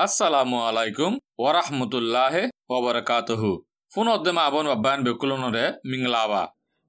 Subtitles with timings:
[0.00, 2.34] আসসালামু আলাইকুম ওরহমতুল্লাহ
[2.70, 3.50] ওবরকাতহু
[3.92, 6.42] ফুনদ্দে আবন বাব্বান বেকুলনরে মিংলাবা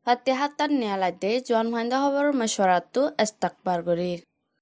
[0.07, 4.19] হাতে হাতার নেয়ালাইতে জন ফাইন্দা হবার মশওয়ারাতো ইস্তাকবার গরির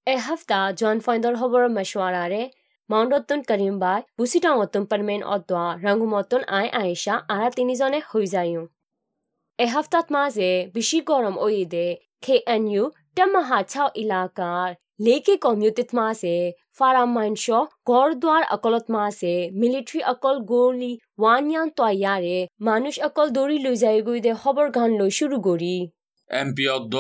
[0.08, 2.42] এ হাফতা জন ফাইন্দর হবর মশওয়ারারে
[3.50, 4.50] করিম বাই বুসিটা
[4.92, 5.68] পারমেন অদ্দোয়া
[6.52, 8.62] আই আয়েশা আরা তিনিজনে হৈ যায়ু
[9.60, 11.88] এ হাফতাত মাঝে বেশি গরম ওইদে
[12.24, 12.84] কে এন ইউ
[13.16, 16.36] টেমাহা ছাও ইলাকার লেকে কমিউটিত মাসে
[16.80, 17.46] ফারামাইনশ
[17.90, 24.66] গড়দুয়ার অকলত মাসে মিলিটারি অকল গোলি ওয়ানিয়ান তয়ারে মানুষ অকল দৌড়ি লৈ যায় গইদে খবর
[24.70, 25.76] গান লৈ শুরু করি
[26.30, 26.96] এমপি অদ্দ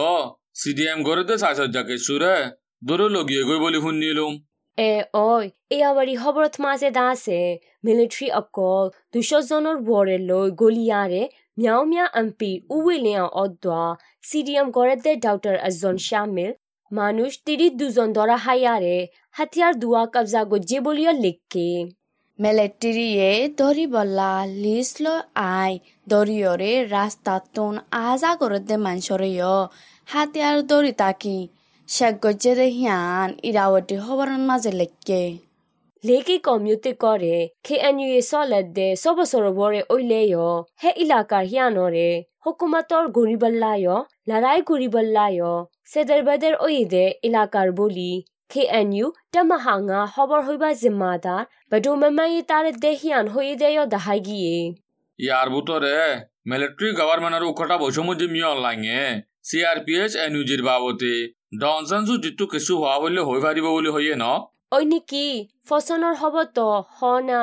[0.59, 2.35] সিডিএম গড়েতে সাইসজ্জাকে সুরে
[2.81, 4.33] দূরে লগিয়ে গই বলি শুনিলুম
[4.77, 4.93] এ
[5.27, 7.41] ওই এই আবারি খবরত মাঝে দাসে
[7.85, 11.23] মিলিটারি অকল দুশো জনের বরে লৈ গলিয়ারে
[11.57, 13.81] মিয়াও মিয়া এমপি উইলিয়া অদ্দা
[14.23, 16.51] সিডিএম গড়েতে ডাক্তার একজন শামিল
[16.91, 18.97] মানুষ তিরি দুজন ধরা হাইয়ারে
[19.31, 21.69] হাতিয়ার দুয়া কবজা গজ্জে বলিয়া লিখকে
[22.39, 25.15] মেলেট্রিয়ে দরি বল্লা লিস লো
[25.53, 25.71] আই
[26.07, 27.73] দরিয়রে রাস্তা তুন
[28.07, 29.29] আজা করে দে মানসরে
[30.07, 31.37] হাতিয়ার দরি তাকি
[31.89, 35.21] শেখ গজ্জে দে হিয়ান ইরাওয়াটি হবরন মাঝে লেখকে
[36.03, 40.35] লেকি কমিউতে করে খে এনইউএ সলেদ দে সব সরবরে ওইলেয়
[40.83, 42.09] হে ইলাকার হিয়ানরে।
[42.45, 43.89] হুকুমতর গরিবল্লায়
[44.29, 45.41] লড়াই গরিবল্লায়
[45.83, 48.11] সেদের বেদের ওইদে ইলাকার বলি
[48.49, 54.55] খে এনইউ টামাহাঙ্গা খবর হইবা জিম্মাদার বডু মেমাই তারে দেহিয়ান হইদেয় দাহাই গিয়ে
[55.19, 55.95] ইয়ার ভিতরে
[56.47, 58.99] মিলিটারি গভর্নমেন্টের উখটা বৈষম্য মিয় অনলাইনে
[59.43, 61.13] সিআরপিএস এনইউজির বাবতে
[61.59, 64.25] ডনসনসু জিতু কিছু হওয়া বলে হয়ে পারিব বলে হইয়ে ন?
[64.73, 65.27] ওই নেকি
[65.69, 67.41] ফসনের হব তো হ না।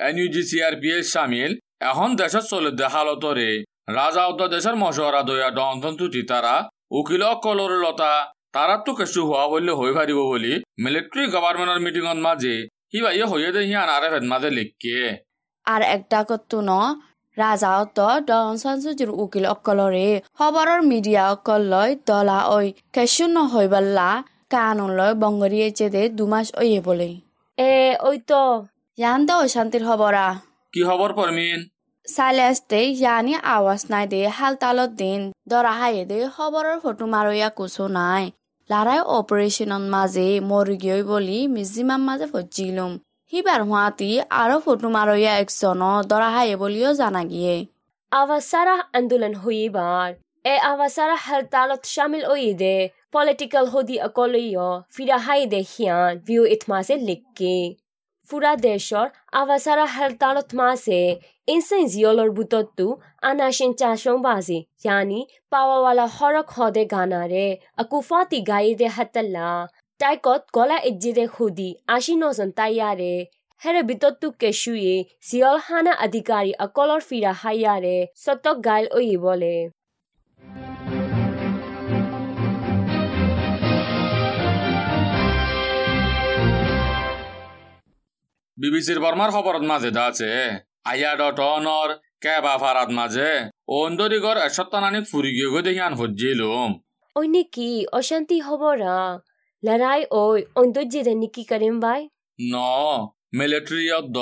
[0.00, 3.64] এনইউজি সিআরপিএস সামিল এখন দেশের চলে দেহালতরে
[3.98, 6.54] রাজা উদ্দ দেশের মশওয়ারা দয়া ডনসনসু জিতারা
[6.98, 8.12] উকিল কলর লতা
[8.54, 10.52] তারা তো কিছু হওয়া বললে হয়ে পারিব বলি
[10.84, 12.54] মিলিটারি গভর্নমেন্টের মিটিংত মাঝে
[12.92, 14.96] হিবা ইয়ে হইয়ে দে হিয়ান আরে ফেদ মাঝে লিখকে।
[15.66, 16.72] আর একটা কত্তু ন
[17.36, 20.08] রাজা তো ডন সঞ্জুজির উকিল অকলরে
[20.38, 24.08] খবরের মিডিয়া অকল লয় দলা ওই কেশু নহইবাল্লা
[24.52, 27.10] কানুন লয় বঙ্গরিয়ে চেদে দুমাস ওয়ে বলে।
[27.58, 27.72] এ
[28.08, 28.42] ওই তো
[28.98, 30.26] ইয়ান দা অশান্তির খবরা
[30.72, 31.60] কি খবর পরমিন
[32.16, 37.84] সাইলেস্তে ইয়ানি আওয়াজ নাই দে হাল তালত দিন। দরা হাইয়ে দে খবরের ফটো মারইয়া কুচো
[37.98, 38.24] নাই।
[38.70, 42.92] লাৰাই অপাৰেশ্যনত মাজে মৰি গৈ বুলি মিজিমাম মাজে ফজিলুম
[43.32, 44.10] সিবাৰ হোৱাতি
[44.42, 47.56] আৰু ফটো মাৰইয়া একজন, দৰা হায়ে বুলিও জানা গিয়ে।
[48.12, 50.08] আৱাসাৰা আন্দোলন হইবার
[50.44, 52.76] এ আৱাসাৰা হৰতালত শামিল ওইদে
[53.14, 57.56] পলিটিক্যাল হদি অকলইয় ফিরা হাইদে হিয়ান ভিউ ইতমাসে লিখকে।
[58.38, 61.00] দেশর আৱাসাৰা হৰতালত মাসে
[61.48, 62.86] ইনসেন জিয়লর বুতত্তু
[63.22, 65.20] আনাশিন চাশং বাজি। yani
[65.50, 67.46] পাওয়াওয়ালা হরক হদে গানারে
[67.76, 69.48] আকুফাতি গাইদে হাতাল্লা
[69.98, 73.14] টাইকত গলা ইজ্জিদে খুদি, আশি নজন তাইয়ারে
[73.64, 79.54] হেরে বিতত্তু কেশুয়ে জিয়ল হানা আধিকারী অকলর ফিরা হাইয়ারে সতক গাইল ওই বলে
[88.60, 90.30] বিবিসির বর্মার খবরত মাঝে দাছে
[90.90, 91.88] আইয়া ডট অনর
[92.24, 93.30] কেবা ফারাত মাঝে
[93.80, 96.70] অন্দরিগর এসত্তানানি ফুরি গিয়ে গো দেখি আন হজ্জিলুম।
[97.16, 97.68] ওই নাকি
[97.98, 98.96] অশান্তি হবরা?
[99.62, 102.00] লড়াই ওই অন্তর্জেদে নিকি করিম বাই
[102.38, 102.56] ন
[103.38, 103.84] মিলিটারি
[104.16, 104.18] দ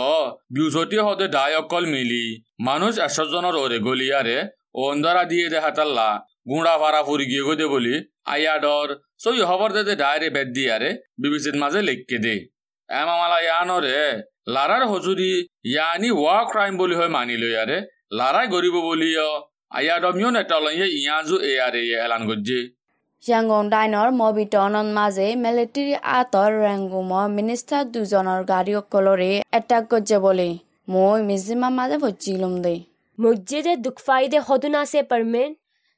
[0.55, 2.25] বিউসটি হদে ডাই অকল মিলি।
[2.69, 4.39] মানুষ একশো জনের ওরে গলিয়ারে
[4.87, 6.09] অন্দরা দিয়ে দেখাতাল্লা
[6.51, 7.95] গুঁড়া ফারা ফুরি গিয়ে গো দে বলি
[8.33, 8.89] আইয়া ডর
[9.23, 10.91] সই খবর দে ডায়রে বেদ দিয়ারে
[11.21, 12.37] বিবিসির মাঝে লেখকে দে।
[12.91, 13.99] এমামালা ইয়ানরে
[14.55, 15.33] লারার হজুরি
[15.73, 17.79] ইয়ানি ওয়া ক্রাইম বলি হয় মানি লইয়ারে
[18.19, 19.31] লারাই গরিব বলিও
[19.79, 22.61] আইয়া ডমিও নেটলইয়ে ইয়াজু এয়ারে এলান গজ্জে।
[23.23, 30.51] ইয়াংগং ডাইনৰ মবিটনত মাজে মিলিটাৰী আঁতৰ ৰেংগুমৰ মিনিষ্টাৰ দুজনৰ গাড়ী অকলৰে এটাক গজ্জে বুলি
[30.93, 32.75] মই মিজিমাৰ মাজে ফজিলুম দে।
[33.19, 35.51] মসজিদে দুঃখাইদে হদুনাসে পারমেন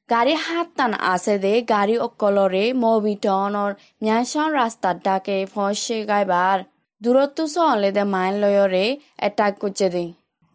[0.09, 3.71] গাড়ী সাতটান আছে দে গাড়ী অকলৰে মবিটনৰ
[4.03, 6.57] ম্যাচান ৰাস্তাত ডাকে ফচে গাইবাৰ।
[7.01, 8.85] দূৰত্ব চলে দে মাইল লয়ৰে
[9.27, 9.53] এটাক
[9.93, 10.03] দে।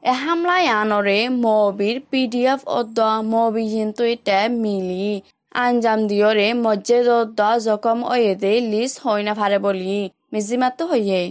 [0.02, 2.98] এ হামলা ইয়ানৰে মবিৰ পি ডি এফ অদ্দ
[3.32, 5.08] মবি হিন্তু এটা মিলি
[5.64, 7.08] আঞ্জাম দিয়রে মসজিদ
[7.38, 9.98] দ জখম ওয়েদে লিস হয় না পারে বলি।
[10.32, 11.22] মিজিমাতো হইয়ে।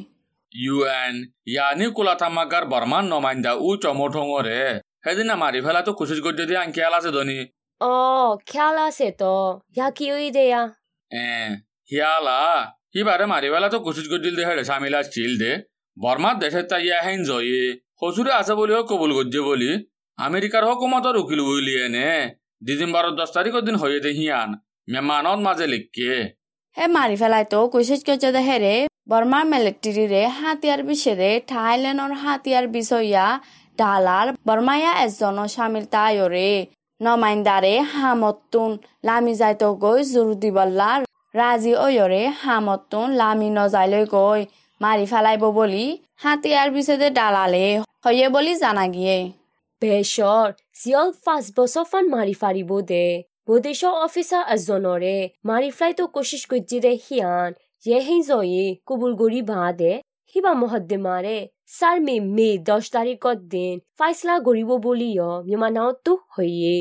[0.52, 1.16] ইউএন
[1.54, 4.62] ইয়ানি কুলাতামাগার বর্মান নমাইন্দা উ চমঠঙরে
[5.04, 7.40] সেদিনা মারি ফেলা তো খুশি গজ্জে দিয়ে আঙ্কিয়াল আছে ধনী
[7.82, 7.94] 어
[8.50, 9.34] খেয়াল আছে তো।
[9.76, 10.62] ইয়াকি ওই দেয়া?
[11.12, 11.26] এ
[11.90, 12.40] হিয়ালা।
[12.96, 15.52] হিবারে মারি ফেলা তো খুশি গজ্জিল দে হেড়ে সামিলা চিল দে
[15.98, 17.62] বর্মার দেশের তাই হেন জয়ে
[18.00, 19.72] হসুরে আছে বলিও কবুল গজ্জে বলি
[20.18, 22.10] আমেরিকার হকুমতর উকিল উইলিয়ে নে
[22.62, 24.50] ডিসেম্বরের দশ তারিখের দিন হয়ে দে হিয়ান
[24.88, 26.12] মেমানত মাঝে লিখকে
[26.78, 28.76] হে মারি ফেলাই তো কুচিত গজ্জে দে হেরে
[29.10, 33.26] বর্মার মিলিটারিরে হাতিয়ার বিষয়ে থাইল্যান্ডর হাতিয়ার বিষয়া
[33.80, 36.50] ডালার বর্মায়া এজন সামিল তাইরে
[37.02, 38.72] নমাইন্দারে হামতুন
[39.06, 40.92] লামি যাইতো গৈ জোর দিবল্লা
[41.36, 44.42] রাজি ওয়রে হামতুন লামি নজাইলৈ গৈ
[44.82, 45.86] মারি ফেলাইব বলি
[46.24, 47.68] হাতিয়ার বিষয়ে ডালালে
[48.04, 49.18] হয়ে বলি জানা গিয়ে
[49.82, 50.48] বেশৰ
[50.80, 53.06] চিয়ল পাঁচ বছৰ ফান মাৰি ফাৰিব দে।
[53.48, 55.18] বৈদেশৰ অফিচাৰ এজনৰে
[55.50, 57.50] মাৰি ফ্লাইটো কোচিছ কৰিছে দে সিয়ান।
[57.86, 59.94] য়েহি জয়ে কবুল গৰি ভা দে।
[60.36, 61.38] সিবা মহদ্দিমাৰে
[61.76, 66.76] ছাৰ মে মে দহ তাৰিখত দিন ফাইচলা কৰিব বুলিও মিমানাওতো হয়ে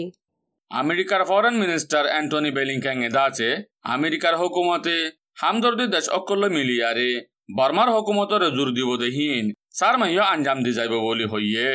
[0.71, 3.49] আমেরিকার ফরেন মিনিস্টার অ্যান্টনি বেলিংক্যাং এ দাছে
[3.97, 4.97] আমেরিকার হুকুমতে
[5.41, 7.11] হামদর্দি দেশ অকল্য মিলিয়ারে
[7.59, 9.45] বর্মার হুকুমতরে জোর দিব দেহীন
[9.79, 11.69] সার মাইয়া আঞ্জাম দি যাইব বলি হইয়ে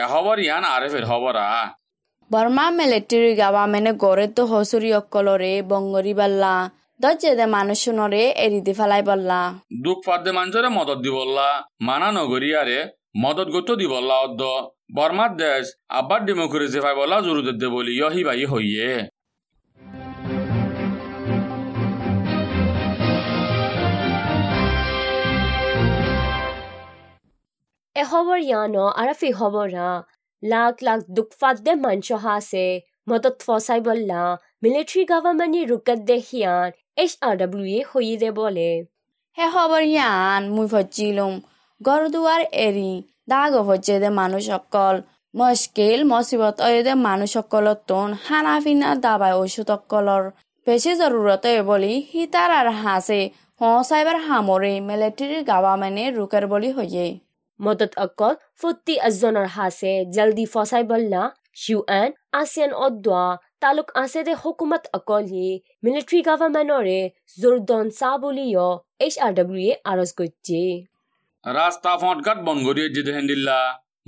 [0.00, 1.46] এ খবর ইয়ান আরেফের খবরা
[2.30, 6.54] বর্মা মিলিটারি গাওয়ামেনে গড়ে তো হসুরি অকলরে বঙ্গরি বাল্লা
[7.00, 9.40] দজ্জেদে মানুষনরে এরিদি ফেলাই বললা।
[9.84, 11.48] দুঃখ ফাদ্দে মানুষরে মদত দিবল্লা
[11.88, 12.78] মানা নগরিয়ারে
[13.22, 14.42] মদত গত দিবল্লা অদ্দ।
[14.90, 15.64] বর্মার দেশ
[15.98, 18.90] আব্বার ডেমোক্রেসি ফাই বলা জোর দে বলি ইহি বাই হইয়ে।
[27.96, 29.88] এ খবৰ ইয়ানো আৰফি খবৰা
[30.42, 32.66] লাখ লাখ দুখ ফাদ্দে মানছ হাছে
[33.08, 34.22] মদত ফসাই বললা
[34.62, 36.68] মিলিটারি গভর্নমেন্টে রুকত দে হিয়ান
[37.02, 38.70] এইচ আর ডাব্লিউ এ হইয়ে দে বলে।
[39.38, 41.34] হে খবর ইয়ান মুই ফজিলুম
[41.80, 42.94] গরদুয়ার এরি
[43.28, 44.96] দাগ ফজেদে মানুষ অকল
[45.34, 50.24] মুশকিল মসিবত অয়েদে মানুষ অকলতন হানা ফিনা দাবাই ওষুধ অকলর
[50.66, 53.20] বেশি জরুরত বলি হিতার আর হাসে
[53.60, 57.06] হসাইবার হামরে মিলিটারি গাওয়ামেনে রুকের বলি হইয়ে।
[57.60, 61.22] মদত অকল ফুটি এজনৰ হাছে জলদি ফসাই বললা
[61.62, 63.22] ইউ এন আসিয়ান অদ্ৱা
[63.62, 65.48] তালুক আছে দে হুকুমত অকলি
[65.84, 67.00] মিলিটারি গভর্নমেন্টরে
[67.38, 68.68] জোরদন চা বুলিও
[69.04, 70.60] এইচ আর ডাব্লিউ এ আরজ করছে
[71.44, 73.56] ৰাস্তা ফট বন গৰিয়ে কৰি দি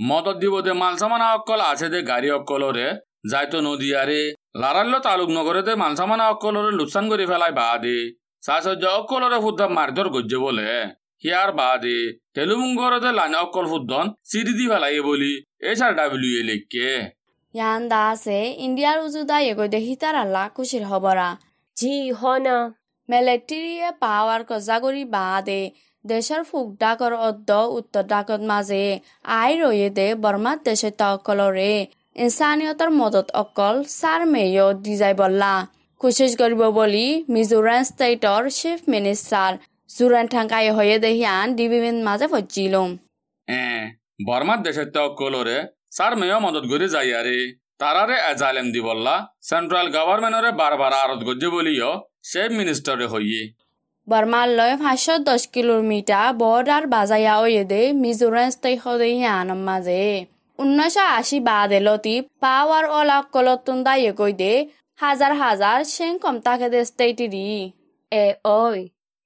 [0.09, 2.87] মদত দিব দে মালচামানা অকল আছে দে গাড়ি অকলৰে
[3.31, 4.21] যাইতো নদী আৰে
[4.61, 7.97] লাৰাল্য তালুক নগৰে দে মালচামানা অকলৰে লোকচান কৰি পেলাই বাহ দে।
[8.43, 8.57] চাহ
[8.99, 10.67] অকলৰে শুদ্ধ মাৰধৰ গজ্য বলে।
[11.23, 11.97] হিয়াৰ বা দে।
[12.35, 15.33] তেলুমুংগৰে দে লানে অকল শুদ্ধন চিৰি দি পেলাই বলি।
[15.67, 16.89] এই চাৰ ডাব্লিউ এ লিখকে।
[17.53, 18.39] ইয়ান দা আছে
[19.05, 21.29] উজুদা এগো দে সীতাৰ আল্লাহ কুচিৰ হবৰা।
[21.77, 22.57] যি হ না।
[23.09, 25.03] মেলেটেৰিয়ে পাৱাৰ কজাগৰি
[26.07, 28.83] দেশৰ ফুক ডাকৰ অদ্দ উত্তৰ ডাকত মাজে
[29.35, 31.71] আই ৰয়ে দে বৰ্মাত দেশত অকলৰে
[32.17, 35.53] ইনচানিয়তৰ মদত অকল চাৰ মেয় দি যাই বল্লা
[36.01, 39.53] কোচিছ কৰিব বুলি মিজোৰাম ষ্টেটৰ চিফ মিনিষ্টাৰ
[39.89, 42.89] জোৰান ঠাংকাই হয়ে দেহিয়ান ডিবিবিন মাজে ফজিলুম
[44.27, 45.57] বর্মার দেশের তো অকলরে
[45.91, 47.37] সার মেয় মদত করে যাইয়ারে
[47.79, 51.91] তারারে এজালেম দি বললা সেন্ট্রাল গভর্নমেন্টরে বারবার আরত গজ্জে বলিও
[52.29, 53.41] সেফ মিনিস্টারে হইয়ে
[54.07, 60.03] বৰ্মালৈ পাঁচশো দহ কিলোমিটাৰ বৰ্ডাৰ বাজায়া ওয়েদে মিজোৰাম ষ্টেট দেহিয়ানৰ মাজে
[60.59, 64.53] ঊনৈছশ আশী বাদেলতি পাৱাৰ অলা কলতুন দায়ে গৈ দে
[64.99, 67.43] হাজাৰ হাজাৰ চেং কমতাকে দে ষ্টেটিৰি
[68.11, 68.23] এ
[68.53, 68.79] ওই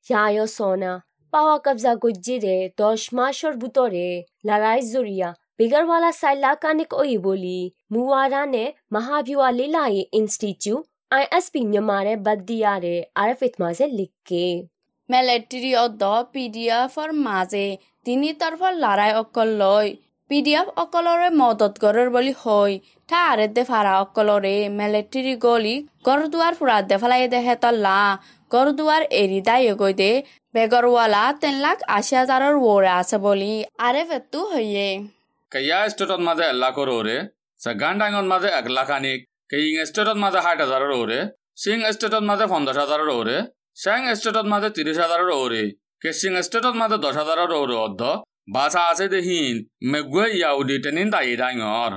[0.07, 0.93] ইয়ায়ো সোনা
[1.33, 4.07] পাওয়া কবজা গুজ্জি দে দশ মাসর ভিতরে
[4.45, 5.29] লড়াই জড়িয়া
[5.59, 7.59] বিগরওয়ালা সাইলা কানিক ওই বলি
[7.93, 14.45] মুয়ারানে মহাভিওয়া লাই ইনস্টিটিউট আই এস পি মিয়ামারে বদিয়ারে আরফিত মাঝে লিখকে
[15.09, 16.03] মিলিটাৰী অদ্দ
[16.33, 17.67] পি ডি এফৰ মাজে
[18.05, 19.87] তিনি তৰফৰ লৰাই অকল লৈ
[20.29, 22.71] পি এফ অকলৰে মদত গৰৰ বুলি হৈ
[23.09, 25.75] ঠা আৰে দে ফাৰা অকলৰে মিলিটাৰী গলি
[26.05, 27.97] গড় দুৱাৰ ফুৰা দে ফেলাই দে হেতল্লা
[28.51, 30.11] গড় দুৱাৰ এৰি দায় গৈ দে
[30.53, 33.53] বেগৰৱালা তিন লাখ আশী হাজাৰৰ ওৰে আছে বুলি
[33.87, 34.89] আৰে ফেতু হৈয়ে
[35.51, 37.17] কয়া স্টেটত মাঝে এক লাখর ওরে
[37.59, 39.19] সেগান ডাঙ্গত মাঝে এক লাখ আনিক
[39.51, 41.19] কেইং স্টেটত মাঝে ষাট হাজারের ওরে
[41.61, 43.37] সিং স্টেটত মাঝে পঞ্চাশ হাজারের ওরে
[43.81, 45.63] শ্যাং স্টেটত মাঝে তিরিশ হাজারের ওরে
[46.01, 48.01] কেসিং স্টেটত মাঝে দশ হাজারের ওরে অর্ধ
[48.55, 49.55] বাসা আছে দেহিন
[49.91, 51.93] মেগুয়ে ইয়াউডি টেনিন দায়ী ডাঙর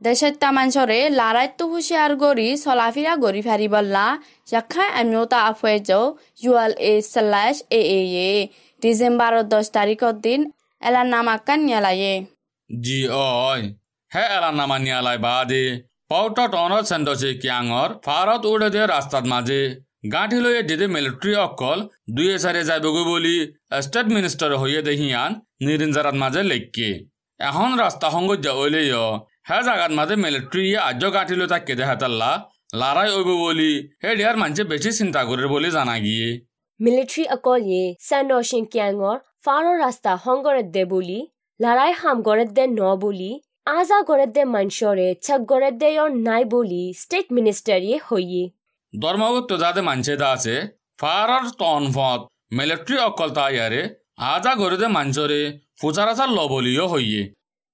[0.00, 4.06] দেশত্তা মাঞ্চৰে লাৰাইতো হুঁচিয়াৰ গৰি চলাফিৰা গৰি ফাৰি বল্লা
[4.48, 6.04] জাখাই আমিও তা আফুৱে যাও
[6.42, 8.32] ইউ এল এ স্লেছ এ এ এ
[8.82, 10.40] ডিচেম্বৰৰ দহ তাৰিখৰ দিন
[10.82, 12.14] এলা নামাক্কা নিয়ালায়ে
[12.70, 13.62] জি অয়
[14.12, 15.64] হে এলা নামা নিয়ালাই বাদে
[16.10, 19.60] পাউটা টনত সেন্ডছে কিয়াঙর ফারত উড়ে দে রাস্তাত মাঝে
[20.14, 21.78] গাঁঠি লয়ে যেতে মিলিটারি অকল
[22.16, 23.36] দুই এসারে যাইবগৈ বুলি
[23.86, 25.30] ষ্টেট মিনিষ্টাৰ হৈয়ে দেহিয়ান
[25.66, 26.90] নিৰিঞ্জাৰাত মাজে লেখকে
[27.40, 28.84] এখন ৰাস্তা সংগত যাবলৈ
[29.48, 32.30] হে জাগাত মাজে মিলিটাৰীয়ে আৰ্য গাঁঠি লৈ তাক কেদে হাতাল্লা,
[32.80, 33.72] লাৰাই অইব বুলি
[34.02, 36.30] হে দিয়াৰ মানুহে বেছি চিন্তা কৰে বুলি জানা গিয়ে।
[36.80, 44.44] military akolye sandoshin kyangor faro rasta hongoredde boli larai ham goredde no boli aza goredde
[44.46, 48.44] manshore chak goredde yor nai boli state minister ye hoye
[48.94, 50.54] ধৰ্মগত যাতে মানুহে দা আছে
[50.98, 52.20] ফাৰৰ তনফত
[52.52, 53.82] মিলিটাৰী অকল তাইয়াৰে
[54.28, 55.42] আজা ঘৰতে মানুহৰে
[55.80, 57.22] ফুচাৰ আচাৰ ল'বলিও হইয়ে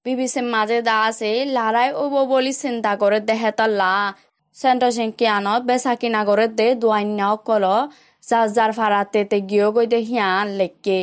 [0.07, 3.93] বিবিসির মাঝে দা আছে লড়াই ওব বলি চিন্তা করে দেহে তল্লা
[4.57, 7.65] সেন্টসিং কিয়ানত বেচা কিনা করে দে দুয়ান্য অকল
[8.25, 10.99] যার যার ফারাতে তে গিয়ে গই দে হিয়ান লেখকে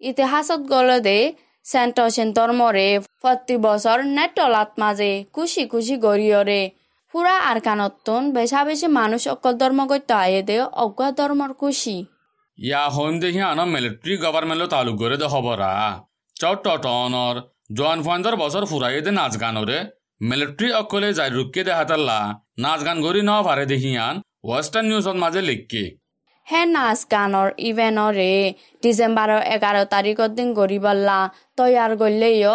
[0.00, 1.18] ইতিহাসত গলে দে
[1.64, 2.86] সেন্টসিন ধর্মরে
[3.22, 6.60] প্রতি বছর নেটলাত মাঝে খুশি খুশি গড়িয়রে
[7.14, 9.54] পুরা আর কানতন বেশা বেশি মানুষ অকল
[9.90, 11.96] করতে আয়ে দে, অজ্ঞা ধর্মর খুশি
[12.58, 15.70] ইয়া হোম দেখি আন মিলিটাৰী গভৰ্ণমেণ্টৰ তালুক করে দে খবৰা।
[16.36, 17.36] চট টনৰ
[17.76, 19.78] জোৱান ফাণ্ডৰ বছৰ ফুৰাই দে নাচ গানৰে।
[20.30, 22.18] মিলিটাৰী অকলে যাই রুকে দে হাতাল্লা
[22.64, 24.14] নাচ গান কৰি ন পাৰে দেখিয়ান
[24.50, 25.84] ৱেষ্টাৰ্ণ নিউজত মাজে লিখকে।
[26.50, 28.30] হে নাচ গানৰ ইভেণ্টৰে
[28.82, 31.18] ডিচেম্বৰৰ এঘাৰ তাৰিখৰ দিন গৰিবল্লা
[31.58, 32.54] তৈয়াৰ গলেও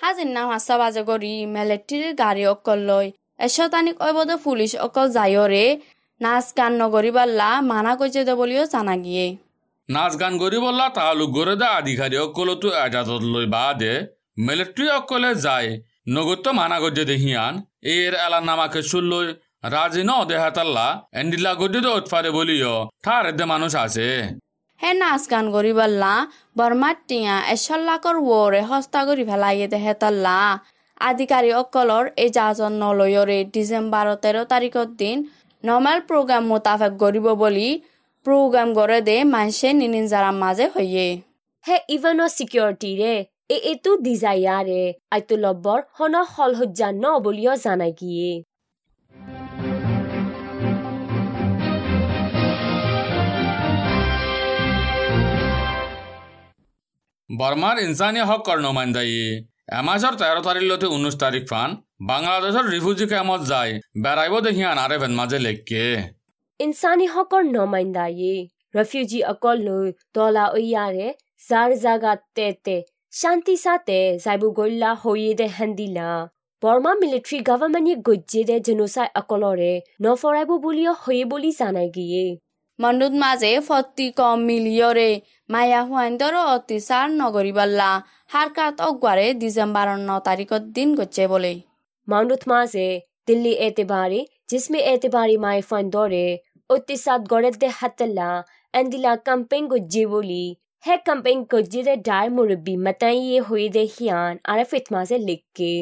[0.00, 3.06] হাজিনা মাছা বাজে কৰি মিলিটাৰীৰ গাড়ী অকল লৈ
[3.46, 5.64] এশতানিক ঐবদে পুলিচ অকল যায়ৰে
[6.20, 9.26] নাচ গান নগৰিবল্লা মানা কৰিছে দে বুলিও জানা গিয়ে।
[9.88, 13.94] নাচ গান কৰি বললা তালুক করে দে আধিকাৰী অকলতো এজাজত লৈ বাদে
[14.46, 15.70] মিলিটাৰী অকলে যায়,
[16.16, 17.54] নগত্য মানা গজ্জে দেখিয়ান
[17.94, 19.28] এর এলা নামাকে শুনলই
[19.64, 20.86] রাজি ন দেহাতাল্লা
[21.20, 22.74] এন্ডিলা গজ্জে দে উৎফারে বলিও
[23.04, 24.08] ঠার দে মানুষ আছে।
[24.80, 25.46] হে নাচ গান
[26.58, 30.38] বৰমাত টিঙা এশল্লাকৰ ৱৰে সস্তা কৰি পেলাই দেহে তল্লা।
[31.08, 35.16] আধিকাৰী অকলৰ এজাজন নলয়ৰে ডিচেম্বৰ তেৰ তাৰিখৰ দিন
[35.64, 37.68] নৰ্মেল প্ৰগ্ৰাম মোতাবেক কৰিব বুলি
[38.26, 41.08] প্ৰগ্ৰাম কৰে দে মানুহে নিনিঞ্জাৰাৰ মাজে হয়ে।
[41.64, 43.14] he ivano security re
[43.54, 44.82] e etu desire re
[45.16, 47.92] aitu lobbor hono hol hojja no bolio janai
[57.30, 59.22] বর্মার ইনসানি হক কর্ণমান্দায়ী।
[59.78, 61.70] এমাসর তেরো তারিখলতে উনিশ তারিখ ফান
[62.10, 63.72] বাংলাদেশের রিফিউজি ক্যাম্পত যায়।
[64.04, 65.84] বেড়াইব দেখিয়ান আরে ভেন মাঝে লেখকে।
[67.14, 68.34] hokor no mainda ye
[68.76, 69.78] refugee akol lo
[70.14, 71.08] dola oyare
[71.48, 72.76] zar zaga tete
[73.12, 76.10] shanti sate zaibu goilla hoye de handila
[76.62, 79.72] Burma military government গজ্জে দে genocide অকলরে
[80.04, 82.24] নফরাইব বুলিও হয়ে বলি জানাই গিয়ে।
[82.78, 85.10] মণ্ডুত মাজে ফত্তি কম মিলিয়রে।
[85.50, 87.90] মায়া হুৱাইন্দৰ অত্যাচাৰ নগৰী বাল্লা।
[88.32, 91.54] হাৰকাত অগৱাৰে ডিচেম্বৰ ন তাৰিখত দিন গছে বোলে।
[92.08, 92.88] মণ্ডুত মাজে
[93.28, 94.20] দিল্লী এতেবাৰী
[94.50, 96.26] জিসমে এতেবাৰী মায়ে ফাইন্দৰে
[96.70, 98.28] অত্যাচাৰ গড়ে দে হাতলা
[98.74, 100.44] এন্দিলা কাম্পেইন গজ্জে বলি।
[100.84, 105.72] হে কাম্পেইন গজ্জে দে ডাৰ মুৰব্বী মাতাইয়ে হৈ দে হিয়ান আৰু ফিত মাজে লিখকে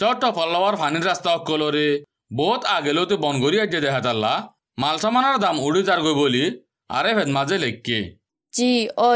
[0.00, 1.86] চট ফলাৱাৰ ফানিৰ ৰাস্তা অকলৰে
[2.38, 4.34] বহুত আগেলৈতো বনগৰি আজ্যে দেহাতাল্লা
[4.78, 6.44] মালসামানাৰ দাম উড়ি তাৰ গই বলি
[6.90, 7.98] আৰে ভেদ মাঝে লেখকে।
[8.52, 9.10] জি ঐ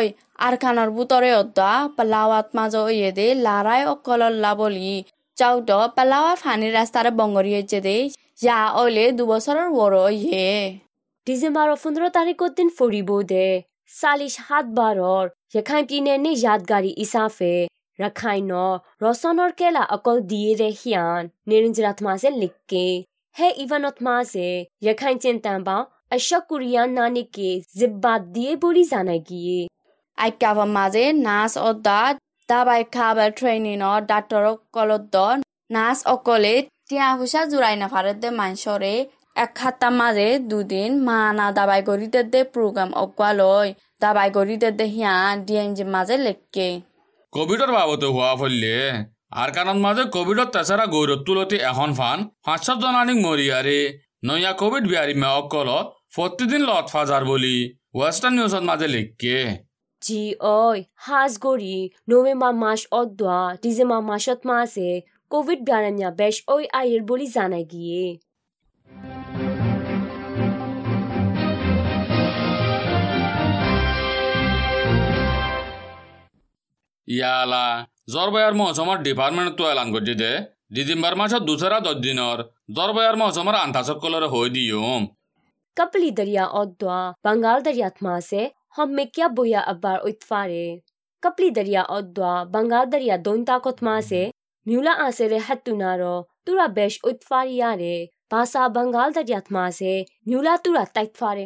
[0.46, 4.92] আৰ খানৰ বুটৰে অদ্দা পেলাৱাত মাজৰ ঐয়ে দে লাৰাই অকলৰ লাবলি।
[5.36, 7.96] চাউট পালাওয়া ফানি ৰাস্তাৰে বঙ্গৰি হৈছে দে
[8.44, 10.46] যা অলে দুবছৰৰ ওৰ ঐয়ে
[11.26, 13.48] ডিসেম্বৰ পোন্ধৰ তাৰিখ দিন ফুৰিব দে।
[13.92, 15.24] চালিছ সাত বাৰৰ
[15.54, 17.54] ৰেখাই পিনে নি যাত ইসাফে ইচাফে
[17.98, 18.52] ৰেখাই ন
[19.04, 22.86] ৰচনৰ কেলা অকল দিয়ে ৰে হিয়ান নিৰঞ্জৰাত ৰাথমাছে লিখকে।
[23.38, 29.66] है Ivanot Maze, Yakhain Tintamba, Ashakurian Nanike, Zibadie Burizanagie.
[30.16, 32.18] I cover Maze, Nas or Dad,
[32.48, 39.90] Dabai Kaba training or Dator Kolodon, Nas or Kolit, Tiahusha Zuraina Farad de Manshore, Akata
[39.92, 46.16] Maze, Dudin, Mana Dabai Gorita de Program of Gualoi, Dabai Gorita de Hian, DMG Maze
[46.16, 46.82] Leke.
[47.36, 48.74] Computer বাবদ হওয়া ফলে
[49.32, 53.80] আর কারণ মাঝে কোভিডর তেসারা গৌরব তুলতে এখন fun পাঁচশো জনানিক মরিয়ারে
[54.28, 55.68] নয়া Covid Bihari মে অকল
[56.14, 57.56] প্রতিদিন লত ফাজার বলি
[57.96, 59.38] ওয়েস্টার্ন নিউজত মাঝে লিখকে।
[60.02, 60.22] জি
[60.60, 61.76] ওই হাজ গরি
[62.10, 64.88] নভেম্বর মাস অদ্বা ডিসেম্বর মাসত মাসে
[65.32, 68.04] কোভিড ব্যারান্যা বেশ ওই আয়ের বলি জানাই গিয়ে।
[77.08, 77.66] ইয়ালা
[78.13, 80.31] জলবায়ুর মৌসুমর ডিপার্টমেন্ট তো এলান করছি দে
[80.75, 82.37] ডিসেম্বর মাসত দুসরা দশ দিনর
[82.77, 85.03] জলবায়ুর মৌসুমর আন্তাসকলরে হয়ে দিয়ম
[85.77, 88.41] कपली दरिया औद्वा बंगाल दरिया थमा से
[88.75, 90.65] हम में क्या बोया अब्बार उतफारे
[91.23, 94.21] कपली दरिया औद्वा बंगाल दरिया दोन ताकत मा से
[94.65, 96.13] म्यूला आसे रे हत्तुनारो
[96.45, 97.95] तुरा बेश उतफारी यारे
[98.31, 99.93] पासा बंगाल दरिया थमा से
[100.27, 101.45] म्यूला तुरा तैतफारे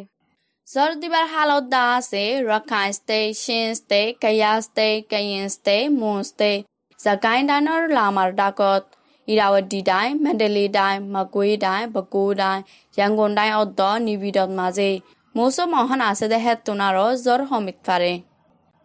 [0.65, 6.65] Zordibar Halodda se Rakhine State, Shin State, Kaya State, Kayin State, Moon State,
[6.97, 8.85] Zakai Danor Lamar Dakot,
[9.27, 12.63] Irawadi Dai, Mandalay Dai, Magui Dai, Baku Dai,
[12.95, 15.01] Yangon Dai Oddo Nividot Maze,
[15.35, 18.23] Moso Mohana se de Het Tunaro Zor Homik Fare.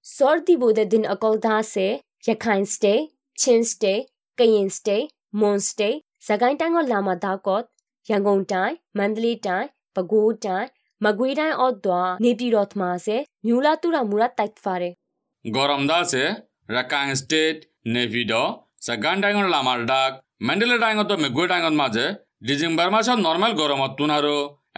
[0.02, 6.88] Zordi Bude Din Akolda se Rakhine State, Chin State, Kayin State, Moon State, Zakai Danor
[6.88, 7.66] Lamar Dakot,
[8.11, 10.70] Yangon Dai, Mandalay Dai, Baku Dai,
[11.02, 14.59] tai, Mandali tai, Pagu tai, Magui tai odwa, Nipi rot mase, Nyula tura murat tait
[14.59, 14.97] fare.
[15.45, 16.23] গৰম দা আছে
[16.71, 18.33] ৰাকাং state নেভিড
[18.81, 22.07] চেগান ডাঙৰ লামাৰ ডাক মেণ্ডেলে ডাঙত মেগুৱে ডাঙত মাজে
[22.47, 24.35] December মাসত normal গৰমত তোন আৰু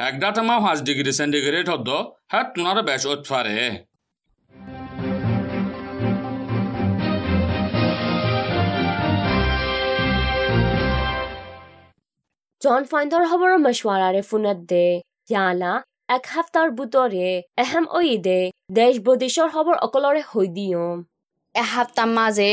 [0.09, 1.89] একদা টেমা পাঁচ ডিগ্ৰী চেণ্টিগ্ৰেড হদ
[2.33, 3.87] হেত তোনাৰো বেছ উৎফাৰে
[12.63, 15.83] John Finder hobor mashwarare funat de, Yala,
[16.17, 17.29] এক হাফতার বুতরে
[17.63, 18.41] এহেম ওইদে
[18.79, 20.97] দেশ বদেশৰ খবৰ অকলৰে হৈ দিয়ম
[21.55, 22.49] এসপ্তাহ মাজে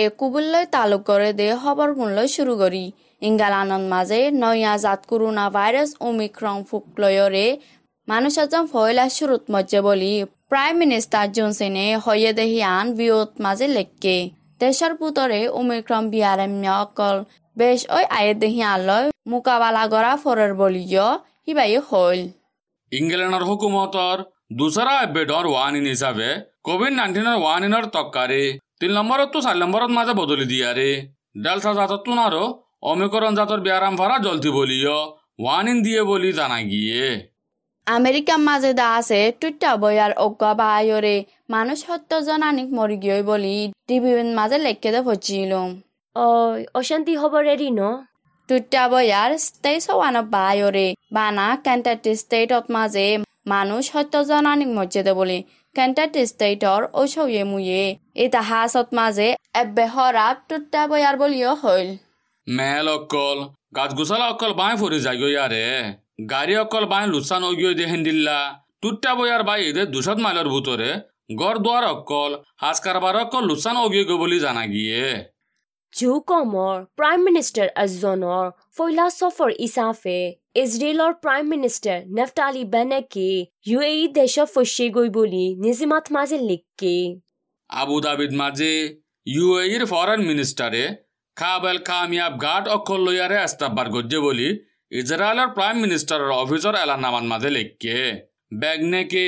[0.73, 2.85] তালুক কৰে দে খবৰ গুণলৈ শুরু কৰি।
[3.21, 7.47] ইংগালানত মাজে নয়া জাত করোনা ভাইরাস ওমিক্রং ফুকলয়রে
[8.07, 10.13] মানুষ এজন ফয়লা শুরুত মজ্জে বলি
[10.51, 14.17] প্ৰাইম মিনিষ্টাৰ জনসেনে হয়ে দেহি আন বিয়ত মাজে লেখকে।
[14.61, 17.17] দেশৰ পুতৰে ওমিক্ৰম বিয়াৰাম্য অকল
[17.57, 21.05] বেশ ওই আয়ে দেহি আনলৈ মোকাবালা কৰা ফৰৰ বলিয়
[21.43, 22.19] সিবাই হল।
[22.91, 24.17] ইংলেণ্ডৰ হুকুমতৰ
[24.59, 26.29] দুচৰা বেডৰ ৱানিন হিচাপে
[26.67, 28.43] কোভিড নাইণ্টিনৰ ৱানিনৰ তক্কাৰি।
[28.79, 30.89] তিন নম্বৰতো চাৰি নম্বৰত মাজে বদলি দিয়াৰে।
[31.43, 32.43] ডেল্টা জাতত তোন আৰু
[32.91, 34.97] অমিকৰণ জাতৰ ব্যায়াম ভাড়া জলতি বলিও
[35.45, 37.03] ৱানিন দিয়ে বুলি জানা গিয়ে।
[37.87, 41.15] আমেরিকার মাঝে দা আছে টুইটা বয়ার অজ্ঞা বায়রে
[41.55, 45.51] মানুষ সত্য জনানিক মরি গিয়ে বলি টিভির মাঝে লেখকে দে পচিল
[46.15, 46.25] অ
[46.79, 47.81] অশান্তি খবৰেৰি ন?
[48.49, 53.07] টুইটা বয়ার স্টেট সওয়ানো বায়রে বানা কেন্টাটি স্টেটত মাঝে
[53.53, 55.39] মানুষ সত্য জনানিক মর্যাদা বলি
[55.75, 57.83] কেন্টাটি স্টেটর ঔষয়ে মুয়ে।
[58.25, 59.27] ইতিহাসত মাঝে
[59.61, 61.89] এবে হরাত টুইটা বয়ার বলিও হইল
[62.47, 63.37] মেল অকল
[63.77, 65.65] গাছ গোছালা অকল বাই ফুৰি যায় ইয়াৰে
[66.31, 68.39] গাড়ী অকল বাই লোচান অগিয়ে দে হেন্দিল্লা
[68.81, 70.91] টুট্টা বয়াৰ বাই এদে দুশত মাইলৰ ভিতৰে।
[71.41, 72.31] গড় দুৱাৰ অকল,
[72.61, 75.03] সাজ কাৰবাৰ অকল লোচান অগিয়ে গৈ বুলি জানা গিয়ে।
[76.97, 80.17] প্ৰাইম মিনিষ্টাৰ এজনৰ ফৈলা চফৰ ইচাফে
[80.57, 83.29] ইজৰাইলৰ প্ৰাইম মিনিষ্টাৰ নেফতালি বেনেকে
[83.67, 86.95] ইউ এ ই দেশত ফচি গৈ বুলি নিজিমাত মাজে লিখকে
[89.27, 90.83] ইউ এৰ ফৰেন মিনিষ্টাৰে
[91.37, 94.47] খাবেল কামিয়াব ঘাট অকল লৈয়াৰে এস্তাব্বাৰ গজ্জে বুলি
[94.91, 97.97] ইজৰাইলৰ প্ৰাইম মিনিষ্টাৰৰ অফিচৰ এলানামান মাজে লেখকে
[98.57, 99.27] বেগনেকে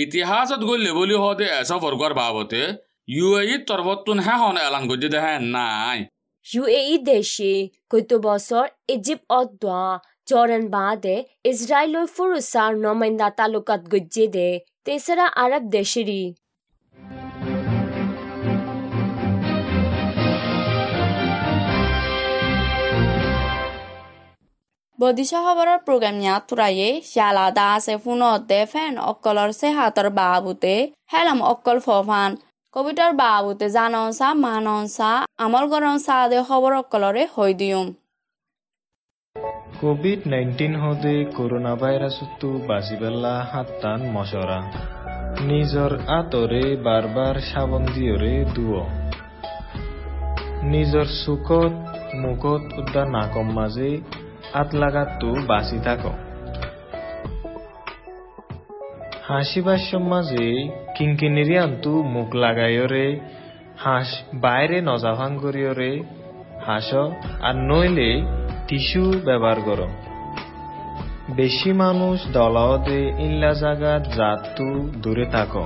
[0.00, 1.46] ইতিহাসত গ'লে বুলি হতে
[1.82, 2.62] বৰ্গৰ বাবতে
[3.08, 5.98] ইউ এ ইৰ তৰফতোন হে হন এলান গজ্জে দেহে নাই
[6.46, 7.50] ইউ এ ই দেশে
[7.90, 9.80] কয়তো বছৰ ইজিপ্ত অদ্বা
[10.28, 11.16] জৰ্ডান বাদে
[11.50, 14.46] ইজৰাইলৰ ফুৰুচাৰ নমাইন্দা তালুকাত গজ্জে দে
[14.86, 16.22] তেচৰা আৰব দেশেৰি
[24.98, 30.74] বদিশা খবৰৰ প্ৰগ্ৰাম ইয়াত তুৰায়ে শিয়ালাদা আছে ফোনতে ফেন অকলৰ চেহাতৰ বাবুতে
[31.12, 32.30] হেলাম অকল ফফান
[32.76, 37.84] কবিতাৰ বাবুতে জানন চা মানন চা আমল গৰম চা দে খবৰ অকলৰে হৈ দিওঁ
[39.80, 44.60] কোভিড নাইন্টিন হদে করোনা ভাইরাসতো বাঁচিবেলা হাত্তান মশরা
[45.40, 48.82] নিজর আতরে বারবার সাবন দিয়রে দুয়
[50.62, 51.72] নিজর চুকত,
[52.16, 54.00] মুখত উদ্যা নাকম মাঝে
[54.52, 56.02] আত লাগাতো বাঁচি থাক
[59.28, 63.20] হাসিবার মাঝে কিঙ্কিনিরি আনতু মুখ লাগাইয়রে
[63.78, 66.02] হাঁস বাইরে নজাভাং করিয়রে
[66.66, 66.94] হাস,
[67.42, 68.22] আর নইলে
[68.68, 69.80] টিস্যু ব্যবহার কর।
[71.36, 75.56] বেশি মানুষ দলাওদে ইল্লা জাগাত জাতু দূরে থাক।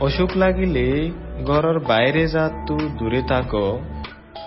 [0.00, 1.10] অসুখ লাগিলে
[1.44, 3.54] ঘরের বাইরে জাতু দূরে থাক।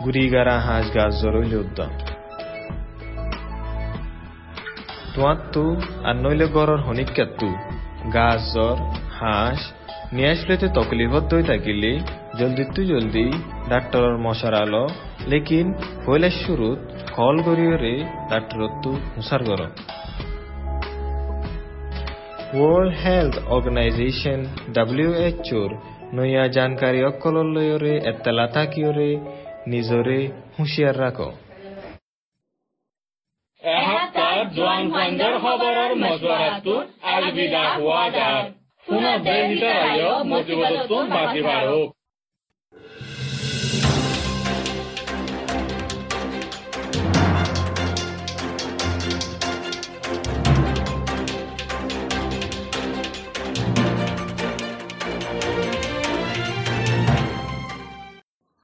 [0.04, 2.09] গুড়িগারা হাঁস গাছ জরইলে উদ্যম
[5.20, 5.64] তোমারতো
[6.08, 7.50] আর নইলে গড়র হনিকাত্তু
[8.14, 8.78] গাছ, জ্বর,
[9.18, 9.60] হাঁস,
[10.14, 11.92] নিয়ে আসলেতে তকলিফত দই থাকিলে।
[12.40, 13.28] জলদি তু জলদি
[13.70, 14.86] ডাক্তরর মশার আলো।
[15.28, 15.68] লেকিন
[16.06, 16.80] পয়লা শুরুত
[17.16, 17.94] কল করিয়রে
[18.30, 19.62] ডাক্তরত তু হুসার কর
[22.56, 24.40] ওয়ার্ল্ড হেলথ অর্গানাইজেশন
[24.74, 25.70] ডাব্লিউএচওর
[26.14, 29.10] নয়া জানকারী অকলর লয়রে এত্তালা থাকিয়রে
[29.68, 30.20] নিজরে
[30.56, 31.30] হুঁশিয়ার রাখো।
[34.60, 36.74] এসপ্তাহ জোৱান ফাইণ্ডৰ খবৰৰ মজুৱাৰাটো
[37.12, 38.50] আলবিদা হোৱা যাৰ
[38.88, 39.48] পুনৰ দেশ